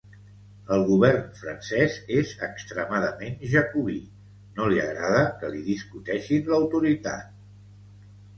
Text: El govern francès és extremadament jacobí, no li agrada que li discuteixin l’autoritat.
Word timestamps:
El 0.75 0.83
govern 0.85 1.25
francès 1.41 1.97
és 2.21 2.31
extremadament 2.47 3.35
jacobí, 3.51 3.99
no 4.57 4.71
li 4.73 4.81
agrada 4.87 5.21
que 5.43 5.53
li 5.53 5.63
discuteixin 5.69 6.51
l’autoritat. 6.55 7.31